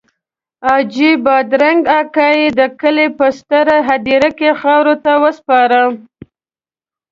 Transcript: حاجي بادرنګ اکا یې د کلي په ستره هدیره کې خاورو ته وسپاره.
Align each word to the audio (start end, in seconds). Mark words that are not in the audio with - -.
حاجي 0.65 1.11
بادرنګ 1.25 1.81
اکا 1.99 2.27
یې 2.39 2.47
د 2.59 2.61
کلي 2.81 3.07
په 3.17 3.27
ستره 3.37 3.77
هدیره 3.87 4.29
کې 4.39 4.49
خاورو 4.61 4.95
ته 5.05 5.13
وسپاره. 5.23 5.81